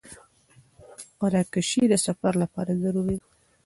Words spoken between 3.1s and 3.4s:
ده.